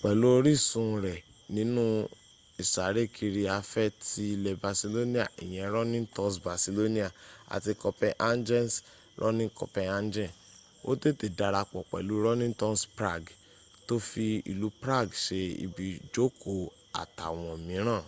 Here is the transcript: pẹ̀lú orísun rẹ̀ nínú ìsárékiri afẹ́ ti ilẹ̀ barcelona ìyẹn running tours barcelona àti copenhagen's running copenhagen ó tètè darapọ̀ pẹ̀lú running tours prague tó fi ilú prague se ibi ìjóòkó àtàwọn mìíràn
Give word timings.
pẹ̀lú 0.00 0.26
orísun 0.38 0.90
rẹ̀ 1.04 1.24
nínú 1.56 1.82
ìsárékiri 2.62 3.44
afẹ́ 3.58 3.94
ti 4.04 4.22
ilẹ̀ 4.34 4.60
barcelona 4.64 5.22
ìyẹn 5.44 5.70
running 5.74 6.06
tours 6.14 6.36
barcelona 6.48 7.06
àti 7.54 7.72
copenhagen's 7.82 8.74
running 9.22 9.52
copenhagen 9.58 10.30
ó 10.88 10.90
tètè 11.02 11.26
darapọ̀ 11.38 11.86
pẹ̀lú 11.92 12.14
running 12.26 12.54
tours 12.60 12.82
prague 12.98 13.32
tó 13.86 13.94
fi 14.10 14.26
ilú 14.50 14.68
prague 14.82 15.16
se 15.24 15.38
ibi 15.64 15.86
ìjóòkó 16.04 16.52
àtàwọn 17.02 17.56
mìíràn 17.66 18.04